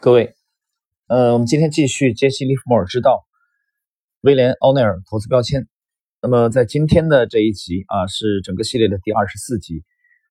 [0.00, 0.32] 各位，
[1.08, 3.26] 呃，我们今天继续杰西·利弗莫尔之道，
[4.20, 5.66] 威廉·奥内尔投资标签。
[6.22, 9.82] 那么在今天的这一集啊，是整个系列的第二十四集，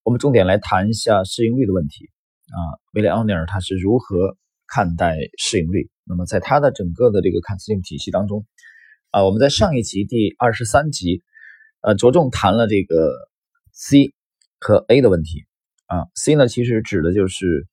[0.03, 2.05] 我们重点来谈一下市盈率的问题
[2.45, 2.79] 啊。
[2.93, 5.89] 威廉·奥内尔他是如何看待市盈率？
[6.05, 8.45] 那么在他的整个的这个看资金体系当中
[9.11, 11.23] 啊，我们在上一集第二十三集，
[11.81, 13.11] 呃，着重谈了这个
[13.73, 14.13] C
[14.61, 15.43] 和 A 的问题
[15.87, 16.07] 啊。
[16.15, 17.67] C 呢，其实指的就是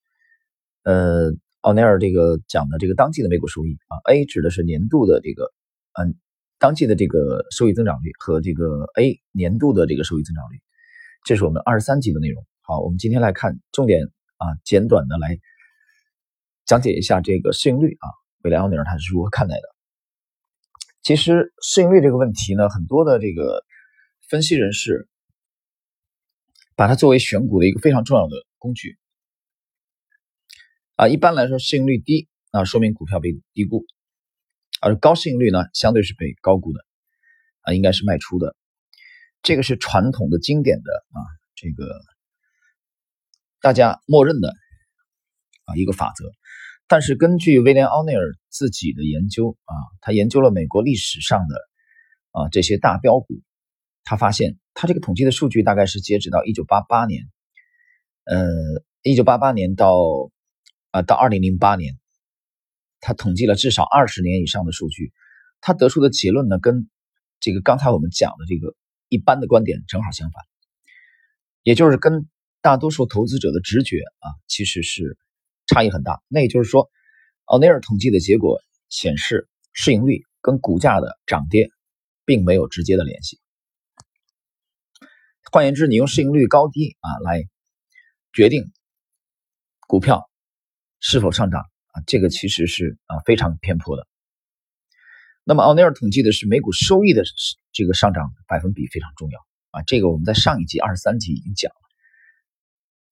[0.83, 1.31] 呃。
[1.65, 5.51] 奥尼尔这个讲的这个当季的每股收益啊，A 指的是年度的这个
[5.93, 6.13] 嗯
[6.59, 10.61] 当季的这个收益增长率和这个 A 年度的这个收益增长率，
[11.23, 12.45] 这是我们二十三集的内容。
[12.61, 14.05] 好，我们今天来看重点
[14.37, 15.39] 啊，简短的来
[16.65, 18.13] 讲解一下这个市盈率啊，
[18.43, 19.63] 未来奥尼尔他是如何看待的？
[21.01, 23.63] 其实市盈率这个问题呢，很多的这个
[24.29, 25.07] 分析人士
[26.75, 28.99] 把它作为选股的一个非常重要的工具。
[30.95, 33.83] 啊，一般来说，市盈率低啊，说明股票被低估；
[34.79, 36.85] 而高市盈率呢，相对是被高估的，
[37.63, 38.55] 啊，应该是卖出的。
[39.41, 41.19] 这个是传统的、经典的啊，
[41.53, 41.99] 这个
[43.59, 44.53] 大家默认的
[45.65, 46.31] 啊一个法则。
[46.87, 51.57] 但是根据威廉·奥内尔自己的研究啊，他研究了美国历史上的
[52.31, 53.41] 啊这些大标股，
[54.05, 57.25] 他发现他这个统计的数据大概是截止到一九八八年，
[58.23, 58.47] 呃，
[59.01, 59.93] 一九八八年到。
[60.95, 61.99] 啊，到二零零八年，
[63.01, 65.11] 他统计了至少二十年以上的数据，
[65.59, 66.89] 他得出的结论呢，跟
[67.41, 68.73] 这个刚才我们讲的这个
[69.09, 70.41] 一般的观点正好相反，
[71.63, 72.29] 也就是跟
[72.61, 75.17] 大多数投资者的直觉啊，其实是
[75.67, 76.23] 差异很大。
[76.29, 76.89] 那也就是说，
[77.43, 81.71] 奥内尔统计的结果显示，市盈率跟股价的涨跌
[82.23, 83.41] 并没有直接的联系。
[85.51, 87.43] 换言之，你用市盈率高低啊来
[88.31, 88.71] 决定
[89.89, 90.29] 股票。
[90.99, 92.01] 是否上涨啊？
[92.07, 94.07] 这个其实是啊非常偏颇的。
[95.43, 97.23] 那么奥尼尔统计的是每股收益的
[97.71, 99.39] 这个上涨百分比非常重要
[99.71, 99.83] 啊。
[99.83, 101.77] 这个我们在上一集二十三集已经讲了。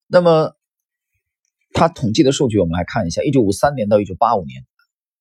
[0.08, 0.56] 那么
[1.74, 4.66] 他统计的数据我们来看一下：一九五三年到一九八五年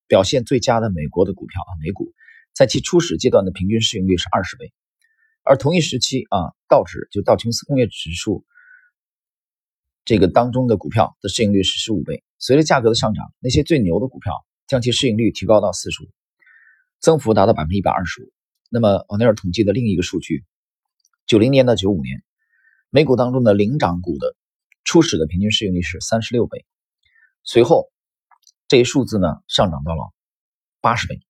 [0.07, 2.13] 表现最佳的美国的股票啊，美股
[2.55, 4.73] 在其初始阶段的平均市盈率是二十倍，
[5.43, 8.45] 而同一时期啊道指就道琼斯工业指数
[10.05, 12.25] 这个当中的股票的市盈率是十五倍。
[12.39, 14.33] 随着价格的上涨，那些最牛的股票
[14.67, 16.09] 将其市盈率提高到四十五，
[16.99, 18.33] 增幅达到百分之一百二十五。
[18.69, 20.45] 那么，奥尼尔统计的另一个数据，
[21.27, 22.23] 九零年到九五年，
[22.91, 24.35] 美股当中的领涨股的
[24.83, 26.65] 初始的平均市盈率是三十六倍，
[27.45, 27.93] 随后
[28.67, 30.13] 这一数字呢上涨到了
[30.81, 31.21] 八十倍，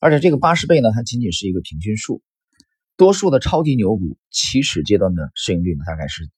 [0.00, 2.22] 而且这个八十倍呢，它仅仅是一个平均数，
[2.96, 6.30] 多数的超级牛股起始阶段的市盈率呢，大概是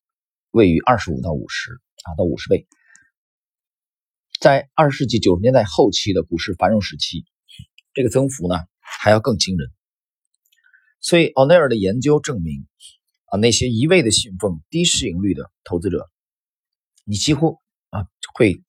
[0.56, 1.70] 位于二十五到五十
[2.04, 2.66] 啊到五十倍。
[4.40, 7.26] 在二十世纪九十年代后期的股市繁荣时期，
[7.92, 9.70] 这个增幅呢还要更惊人。
[10.98, 12.66] 所以奥内尔的研究证明，
[13.26, 16.10] 啊，那些一味的信奉低市盈率的投资者，
[17.04, 18.62] 你几乎啊会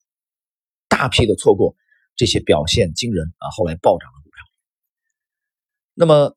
[0.89, 1.77] 大批的错过
[2.17, 4.43] 这些表现惊人啊后来暴涨的股票。
[5.93, 6.35] 那么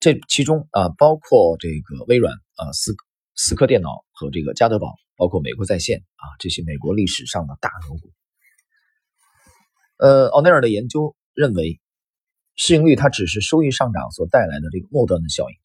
[0.00, 2.94] 这其中啊包括这个微软啊思
[3.36, 4.94] 思科电脑和这个加德堡。
[5.16, 8.10] 包括美国在线啊，这些美国历史上的大牛股。
[9.96, 11.80] 呃，奥内尔的研究认为，
[12.56, 15.56] 市盈率它只是收益上涨所带来的这个末端的效应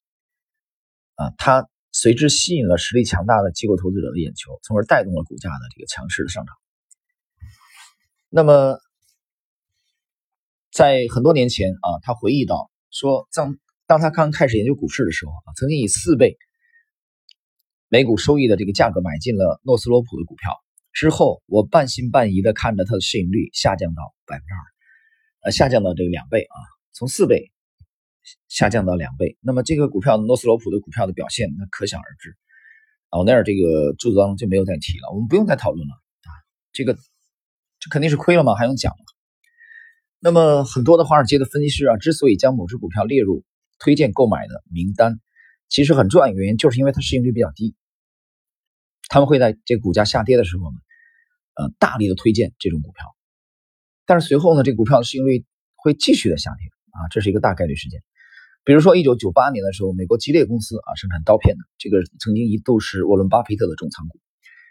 [1.15, 6.55] 啊，它随之吸引了实力强大的机构投资者的眼球，从而带动了股价的这个强势的上涨。
[8.29, 8.77] 那么，
[10.71, 13.57] 在很多年前啊，他回忆到说，当
[13.87, 16.37] 当他刚开始研究股市的时候啊，曾经以四倍。
[17.91, 20.51] 每股收益的这个价格买进了诺斯罗普的股票
[20.93, 24.61] 之后，我半信半疑的看着它的市盈率下降到百分之二，
[25.45, 26.57] 呃，下降到这个两倍啊，
[26.93, 27.51] 从四倍
[28.47, 29.39] 下降到两倍。
[29.41, 32.35] 那么这个股票诺斯罗普的股票的表现，那可想而知。
[33.09, 36.29] 奥内尔这个著作当中就没有再提了，我们不用再讨论了啊。
[36.71, 38.53] 这个这肯定是亏了嘛？
[38.53, 39.03] 还用讲吗？
[40.19, 43.43] 那么很多的华尔街的分析师啊，之所以将某只股票列入
[43.79, 45.19] 推荐购买的名单，
[45.69, 47.75] 其实很重要的原因就是因为它市盈率比较低。
[49.09, 50.77] 他们会在这个股价下跌的时候呢，
[51.55, 53.13] 呃，大力的推荐这种股票，
[54.05, 55.43] 但是随后呢，这股票的市盈率
[55.75, 58.01] 会继续的下跌啊，这是一个大概率事件。
[58.63, 64.19] 比如说，一九九八年的时候，美国吉列公司啊，生产刀片的，这个曾经一度是沃伦巴菲特的重仓股，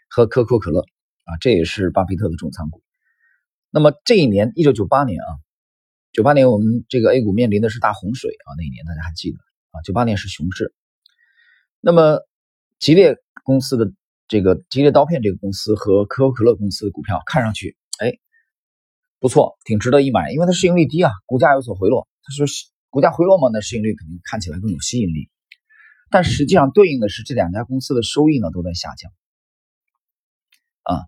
[0.09, 0.83] 和可口可乐
[1.25, 2.83] 啊，这也是巴菲特的重仓股。
[3.71, 5.29] 那么这一年，一九九八年啊，
[6.13, 9.39] 九八年我们这个 A 股面临的是大洪水啊，那一年大家还记得
[9.73, 10.73] 啊，九八年是熊市。
[11.81, 12.21] 那么
[12.79, 13.93] 吉列公司的
[14.29, 18.19] 这个吉列刀片这个公司和可口可乐公司的股票看上去，哎，
[19.19, 22.07] 不错，挺值得一买，因为它市盈率低啊，股价有所回落。
[22.23, 22.47] 它说
[22.91, 25.31] 股价回落嘛，那市盈率肯定看起来更有吸引力。
[26.11, 29.11] 但实际上对应的是这两家公司的收益呢都在下降
[30.83, 31.05] 啊。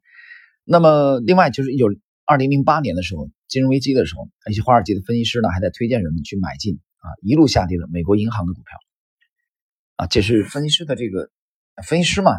[0.64, 1.86] 那么另外就是一九
[2.24, 8.78] 二零零八年的时候，金融危机的时候，一些华尔街的分析师呢还在推荐人们去买进啊一路下跌的美国银行的股票
[9.96, 11.30] 啊，这是分析师的这个
[11.84, 12.32] 分析师嘛。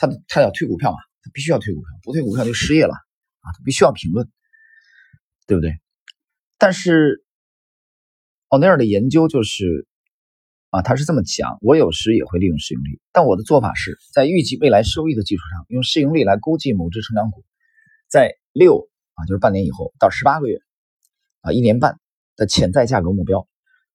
[0.00, 3.52] 他他要推股票嘛，他必须要推股票，不推股票就失业了啊！
[3.52, 4.26] 他必须要评论，
[5.46, 5.78] 对不对？
[6.56, 7.22] 但是
[8.48, 9.86] 奥尼尔的研究就是
[10.70, 17.44] 啊，他是这么讲：我有时也会利用市盈率，但我的做法是在预计未来收益的基础上，用市盈率来估计某只成长股
[18.08, 20.62] 在六啊，就是半年以后到十八个月
[21.42, 22.00] 啊，一年半
[22.36, 23.46] 的潜在价格目标。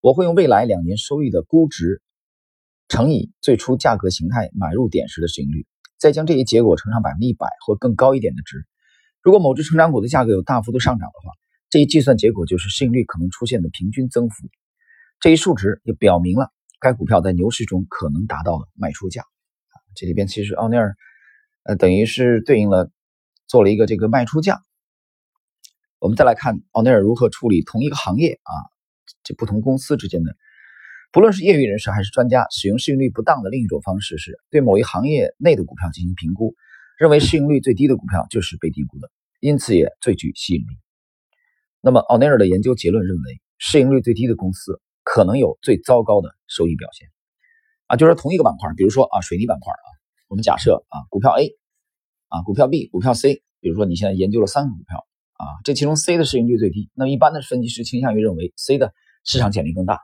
[0.01, 2.04] 我会用未来两年收益的估值
[2.90, 5.66] 乘以最初价格形态买入点时的市盈率。
[5.97, 8.65] 再将这一结果乘上百分之一百或更高一点的值，
[9.21, 11.31] 如果某只成长股的价格有大幅度上涨的话，
[11.69, 14.47] 这一计算结果就是市盈率可能出现的平均增幅。
[15.19, 19.24] 这一数值也表明了该股票在牛市中可能达到的卖出价。
[19.95, 20.95] 这里边其实奥尼尔，
[21.63, 22.91] 呃，等于是对应了
[23.48, 24.62] 做了一个这个卖出价。
[26.00, 28.53] 我们再来看奥尼尔如何处理同一个行业啊，
[29.24, 30.36] 这不同公司之间的。
[31.15, 36.56] 不论是业余人士还是专家，使用市盈率不当的另一种方式是对某一行业内的股票进行评估，
[36.97, 39.09] 认为市盈率最低的股票就是被低估的，
[39.39, 40.65] 因此也最具吸引力。
[41.79, 47.07] 那么奥内尔的研究结论认为，市盈率最低的公司可能有最糟糕的收益表现。
[47.88, 49.88] 啊，就是同一个板块，比如说啊水泥板块啊，
[50.27, 51.56] 我们假设啊股票 A，
[52.27, 55.07] 啊股票 B，股票 C，比如说你现在研究了三个股票
[55.38, 60.01] 啊，这其中 C 的市盈率最低，那么一般的分析师倾向于认为 C 的市场潜力更大。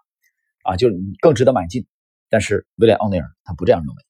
[0.71, 1.85] 啊，就是你更值得买进，
[2.29, 4.03] 但是威廉奥内尔他不这样认为。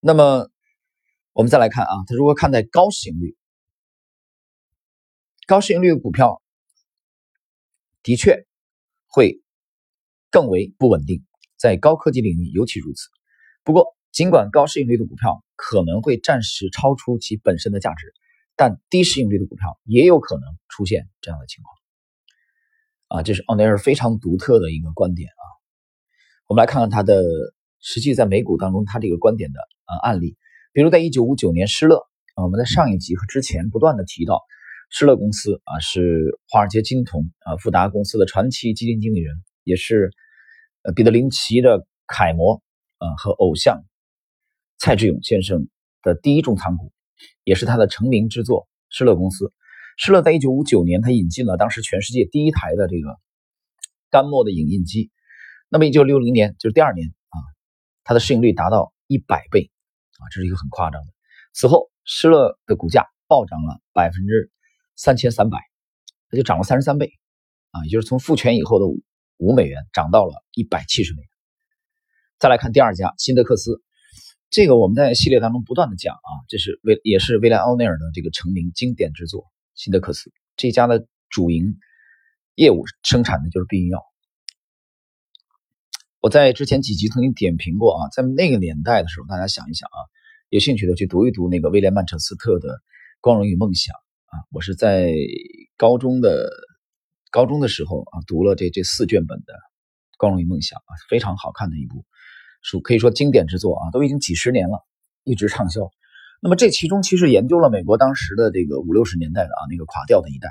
[0.00, 0.50] 那么
[1.32, 3.36] 我们再来看啊，他如何看待高市盈率？
[5.46, 6.40] 高市盈率的股票
[8.02, 8.46] 的确
[9.06, 9.42] 会
[10.30, 11.22] 更为不稳定，
[11.58, 13.08] 在高科技领域尤其如此。
[13.62, 18.14] 不过，尽管高市盈率的股票可能会暂时超出其本身的价值，
[18.56, 21.83] 但低市盈率的股票也有可能出现这样的情况。
[23.14, 25.44] 啊，这是奥尼尔非常独特的一个观点啊。
[26.48, 27.22] 我们来看看他的
[27.78, 30.36] 实际在美股当中他这个观点的呃案例，
[30.72, 31.98] 比如在1959年施乐
[32.34, 34.40] 啊，我们在上一集和之前不断的提到
[34.90, 40.10] 施乐公司啊是华尔街金童啊富达公司的传奇基金经理人，也是
[40.96, 42.60] 彼得林奇的楷模
[42.98, 43.84] 啊和偶像
[44.76, 45.68] 蔡志勇先生
[46.02, 46.90] 的第一重仓股，
[47.44, 49.52] 也是他的成名之作施乐公司。
[49.96, 53.16] 施乐在一九五九年，他引进了当时全世界第一台的这个
[54.10, 55.10] 干墨的影印机。
[55.68, 57.38] 那么一九六零年，就是第二年啊，
[58.02, 59.70] 它的市盈率达到一百倍
[60.18, 61.12] 啊，这是一个很夸张的。
[61.52, 64.50] 此后，施乐的股价暴涨了百分之
[64.96, 65.58] 三千三百，
[66.28, 67.12] 它就涨了三十三倍
[67.70, 68.86] 啊，也就是从复权以后的
[69.36, 71.28] 五美元涨到了一百七十美元。
[72.38, 73.80] 再来看第二家辛德克斯，
[74.50, 79.46] 这个我们在系列当中不断的讲啊，这是威也是威廉奥内尔的这个成名经典之作。
[79.74, 81.76] 辛德克斯这家的主营
[82.54, 84.02] 业务生产的就是避孕药。
[86.20, 89.98] 我在之前几集曾经点评过啊，在那个年代的时候，大家想一想啊，
[90.48, 92.68] 有兴趣的去读一读那个威廉曼彻斯特的
[93.20, 93.94] 《光荣与梦想》
[94.26, 94.46] 啊。
[94.50, 95.12] 我是在
[95.76, 96.48] 高中的
[97.30, 99.52] 高中的时候啊，读了这这四卷本的
[100.16, 102.06] 《光荣与梦想》啊，非常好看的一部
[102.62, 104.78] 书，可以说经典之作啊，都已经几十年了，
[105.24, 105.90] 一直畅销。
[106.44, 110.50] 那么这其中其实研究了美国当时的这个五六十年代的啊那个垮掉的一代，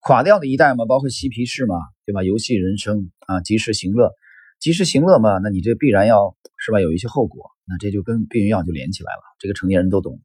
[0.00, 2.24] 垮掉的一代嘛，包括嬉皮士嘛，对吧？
[2.24, 4.10] 游戏人生啊，及时行乐，
[4.58, 10.22] 及时行乐嘛，那你这必然要是吧有一些后果，那这就跟避孕药就连起来了，这个成年人都懂的。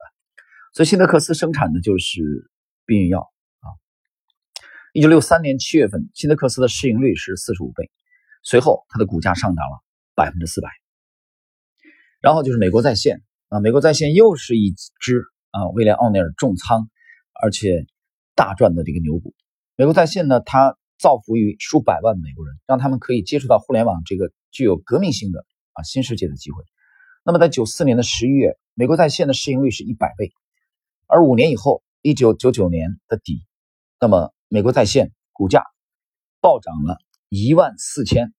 [0.74, 2.50] 所以辛德克斯生产的就是
[2.88, 3.20] 避孕药
[3.60, 3.70] 啊。
[4.94, 7.92] 一九六三年七月份，辛德克斯的市盈率是四十五倍，
[8.42, 9.84] 随后它的股价上涨了
[10.16, 10.70] 百分之四百。
[12.20, 13.22] 然后就是美国在线。
[13.51, 16.88] 啊，美国在线又是一只啊，威廉奥尼尔重仓，
[17.34, 17.86] 而且
[18.34, 19.36] 大赚的这个牛股。
[19.75, 26.63] 美国在线呢，它造福于数百万美国人，让他们可以接触到互联网这个具有革命性的啊新世界的机会。
[27.25, 30.31] 那么在九四年的十一月，美国在线的市盈率是一百倍，
[31.08, 33.46] 而五年以后，一九九九年的底，
[34.00, 35.65] 那么美国在线股价
[36.39, 38.34] 暴涨了一万四千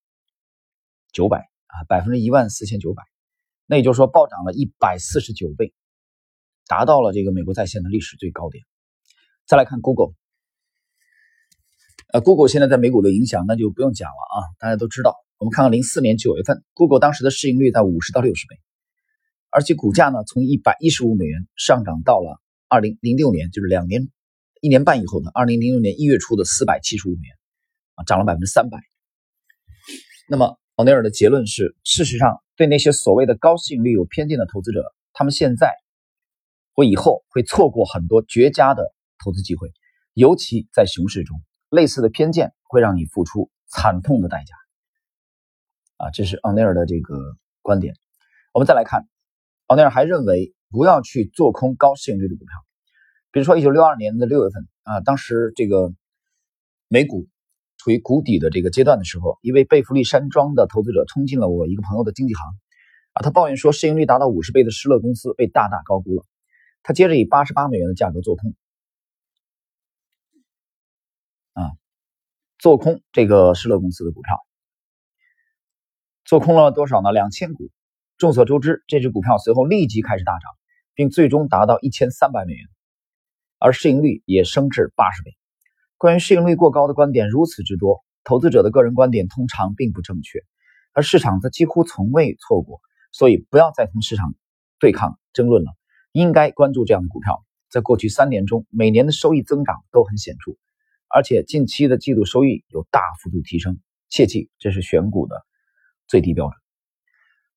[1.13, 3.03] 九百啊，百分之一万四千九百。
[3.73, 5.73] 那也就是说，暴涨了一百四十九倍，
[6.67, 8.63] 达到了这个美国在线的历史最高点。
[9.47, 10.13] 再来看 Google，
[12.13, 18.61] 呃，Google 现在在美股的影响那就不用讲了啊，大家都知道我们看看零四年九月份，Google 当时的市盈率在五十到六十倍，
[19.49, 24.11] 而且股价呢从一百一十五美元上涨到了二零零六年，就是两年
[24.61, 27.37] 一年半以后的二零零六年一月初的四百七十五美元，
[27.95, 28.79] 啊，涨了百分之三百。
[30.29, 35.75] 那么奥尼尔的结论是，事实上对那些所谓的高市盈率有偏见的投资者，他们现在
[36.73, 39.71] 或以后会错过很多绝佳的投资机会，
[40.15, 44.55] 尤其在熊市中，类似的偏见会让你付出惨痛的代价。
[45.99, 47.95] 啊，这是奥尼尔的这个观点。
[48.53, 49.07] 我们再来看，
[49.67, 52.65] 奥尼尔还认为不要去做空高市盈率的股票，
[53.31, 55.93] 比如说一九六二年的六月份啊，当时这个
[56.89, 57.29] 美股
[57.83, 62.47] 处于谷底的这个阶段的时候，一位贝弗利山庄的投资者冲进了我一个朋友的经纪行
[63.13, 66.25] 啊，他抱怨说市盈率达到五十倍的施乐公司被大大高估了，
[66.85, 68.55] 他接着以八十八美元的价格做空，
[71.55, 71.73] 啊，
[72.57, 74.39] 做空这个施乐公司的股票。
[76.25, 77.11] 做空了多少呢？
[77.11, 77.69] 两千股。
[78.17, 80.53] 众所周知，这只股票随后立即开始大涨，
[80.95, 82.65] 并最终达到一千三百美元，
[83.59, 85.37] 而市盈率也升至八十倍。
[86.03, 90.41] 关于市盈率过高的观点如此之多，投资者的个人观点通常并不正确，
[90.93, 92.81] 而市场则几乎从未错过。
[93.13, 94.35] 所以，不要再同市场
[94.81, 95.71] 对抗争论了，
[96.11, 97.45] 应该关注这样的股票。
[97.71, 100.57] 在过去三年中，每年的收益增长都很显著，
[101.09, 103.79] 而且近期的季度收益有大幅度提升。
[104.11, 105.37] 切记，这是选股的。
[106.09, 106.61] 最低标准，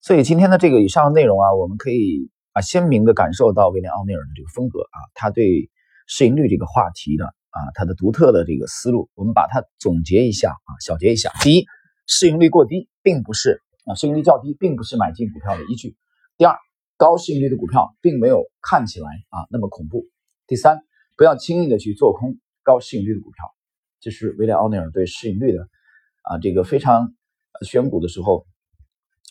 [0.01, 5.71] 所以今天的这个以上内容啊，我们可以啊鲜明的感受到威廉奥尼尔的这个风格啊，他对
[6.05, 11.31] 市盈率这个话题的啊，它的独特的这个思路，我们把它总结一下啊，小结一下。
[11.41, 11.65] 第一，
[12.05, 15.95] 市盈率过低并不是啊，市盈率较低并不是买进股票的依据。
[16.38, 16.57] 第二，
[16.97, 20.05] 高市盈率的股票并没有看起来啊那么恐怖。
[20.47, 20.81] 第三，
[21.15, 23.45] 不要轻易的去做空高市盈率的股票。
[24.01, 25.67] 这是威廉奥尼尔对市盈率的
[26.24, 27.13] 啊这个非常。
[27.62, 28.45] 选股的时候，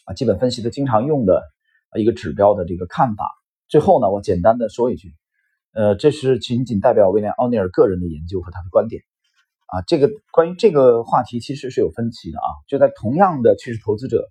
[0.06, 1.42] 啊，基本分析的经常用的
[1.90, 3.30] 啊一个指标的这个看法。
[3.68, 5.14] 最后呢，我简单的说一句，
[5.74, 9.02] 呃，这是仅仅代表威廉奥尼尔个人的研究和他的观点。
[9.66, 14.28] 啊，这个关于这个话题其实是有分歧的啊，就在同样的趋势投资者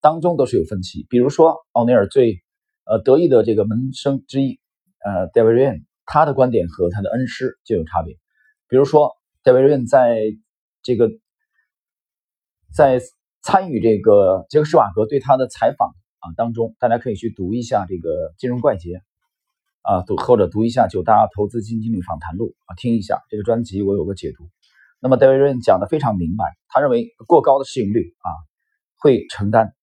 [0.00, 1.04] 当中都是有分歧。
[1.10, 2.38] 比如说奥尼尔最
[2.84, 4.60] 呃得意的这个门生之一，
[5.04, 8.14] 呃 d a v i d r a n 他的观点和他的恩师就有差别。
[8.68, 10.20] 比如说 d a v i d r a n 在
[10.82, 11.10] 这个
[12.72, 13.00] 在
[13.42, 15.88] 参与这个杰克施瓦格对他的采访
[16.20, 18.90] 啊当中，大家可以去读一下这个《金融怪杰》
[19.84, 24.48] 啊，读或者读一下《九大投资基金经理访谈录》啊，听一下这个专辑，我有个解读。
[25.00, 28.28] 那么戴维润讲的非常明白，他认为过高的市盈率啊
[28.98, 29.74] 会承担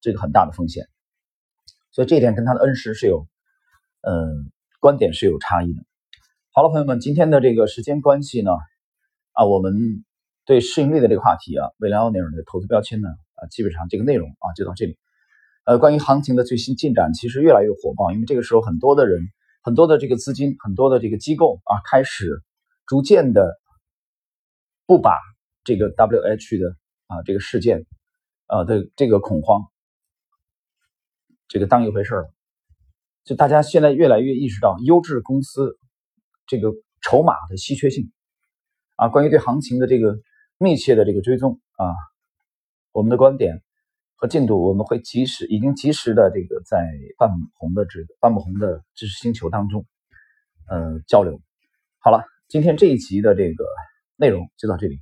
[0.00, 0.86] 这个很大的风险，
[1.90, 3.26] 所以这一点跟他的恩师是有
[4.02, 5.82] 嗯观点是有差异的。
[6.52, 8.52] 好了，朋友们，今天的这个时间关系呢
[9.32, 10.04] 啊，我们。
[10.46, 14.98] 对市盈率的这个话题啊，未来奥尼尔的投资标签呢啊，基本上这个内容啊就到这里。
[15.64, 19.20] 呃，关于行情的最新进展，其实越来越火爆，因为这个时候很多的人、
[19.62, 22.42] 很多的这个资金、很多的这个机构啊，开始
[22.86, 23.60] 逐渐的
[24.86, 25.18] 不把
[25.64, 26.76] 这个 W H 的
[27.06, 27.86] 啊这个事件
[28.46, 29.62] 啊的这个恐慌
[31.48, 32.32] 这个当一回事了。
[33.24, 35.78] 就大家现在越来越意识到优质公司
[36.46, 38.10] 这个筹码的稀缺性
[38.96, 40.18] 啊，关于对行情的这个。
[40.62, 41.88] 密切的这个追踪啊，
[42.92, 43.62] 我们的观点
[44.20, 46.86] 和进度，我们会及时，已经及时的这个在
[47.16, 49.86] 半红的知半不红的知识星球当中，
[50.68, 51.40] 呃交流。
[52.00, 53.64] 好了，今天这一集的这个
[54.16, 55.00] 内容就到这里。